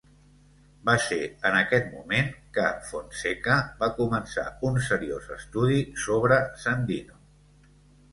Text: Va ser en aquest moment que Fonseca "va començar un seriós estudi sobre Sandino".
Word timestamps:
Va 0.89 0.93
ser 1.07 1.17
en 1.49 1.57
aquest 1.57 1.91
moment 1.97 2.31
que 2.55 2.65
Fonseca 2.87 3.57
"va 3.83 3.89
començar 3.99 4.47
un 4.71 4.79
seriós 4.87 5.29
estudi 5.37 5.77
sobre 6.07 6.41
Sandino". 6.65 7.21